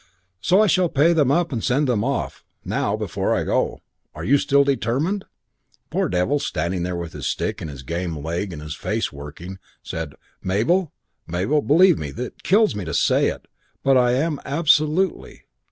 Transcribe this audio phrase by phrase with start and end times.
[0.39, 3.81] 'So I shall pay them up and send them off, now, before I go.
[4.15, 5.25] Are you still determined?'
[5.73, 9.13] "The poor devil, standing there with his stick and his game leg, and his face
[9.13, 10.91] working, said, 'Mabel,
[11.27, 13.47] Mabel, believe me, it kills me to say it,
[13.83, 15.43] but I am, absolutely.